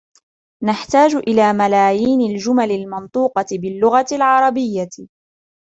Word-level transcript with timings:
نحتاج 0.63 1.15
الى 1.15 1.53
ملايين 1.53 2.21
الجمل 2.31 2.71
المنطوقة 2.71 3.45
باللغة 3.51 4.05
العربية 4.11 4.89